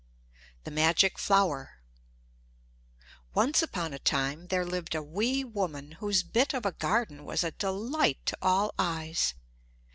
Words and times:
THE 0.63 0.71
MAGIC 0.71 1.19
FLOWER 1.19 1.73
Once 3.35 3.61
upon 3.61 3.93
a 3.93 3.99
time 3.99 4.47
there 4.47 4.65
lived 4.65 4.95
a 4.95 5.03
wee 5.03 5.43
woman 5.43 5.91
whose 5.99 6.23
bit 6.23 6.55
of 6.55 6.65
a 6.65 6.71
garden 6.71 7.23
was 7.23 7.43
a 7.43 7.51
delight 7.51 8.17
to 8.25 8.37
all 8.41 8.73
eyes. 8.79 9.35